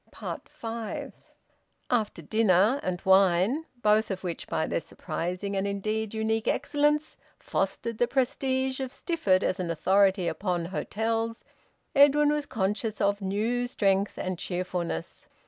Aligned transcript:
FIVE. 0.47 1.13
After 1.91 2.23
dinner, 2.23 2.79
and 2.81 2.99
wine, 3.05 3.67
both 3.83 4.09
of 4.09 4.23
which, 4.23 4.47
by 4.47 4.65
their 4.65 4.79
surprising 4.79 5.55
and 5.55 5.67
indeed 5.67 6.15
unique 6.15 6.47
excellence, 6.47 7.17
fostered 7.37 7.99
the 7.99 8.07
prestige 8.07 8.79
of 8.79 8.91
Stifford 8.91 9.43
as 9.43 9.59
an 9.59 9.69
authority 9.69 10.27
upon 10.27 10.65
hotels, 10.65 11.45
Edwin 11.95 12.33
was 12.33 12.47
conscious 12.47 12.99
of 12.99 13.21
new 13.21 13.67
strength 13.67 14.17
and 14.17 14.39
cheerfulness. 14.39 15.27